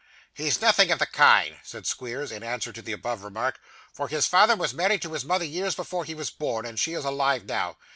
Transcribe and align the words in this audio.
'He's 0.33 0.59
nothing 0.61 0.89
of 0.91 0.97
the 0.97 1.05
kind,' 1.05 1.57
said 1.63 1.85
Squeers, 1.85 2.31
in 2.31 2.41
answer 2.41 2.73
to 2.73 2.81
the 2.81 2.91
above 2.91 3.23
remark, 3.23 3.59
'for 3.93 4.07
his 4.07 4.25
father 4.25 4.55
was 4.55 4.73
married 4.73 5.03
to 5.03 5.13
his 5.13 5.23
mother 5.23 5.45
years 5.45 5.75
before 5.75 6.05
he 6.05 6.15
was 6.15 6.31
born, 6.31 6.65
and 6.65 6.79
she 6.79 6.93
is 6.93 7.05
alive 7.05 7.45
now. 7.45 7.77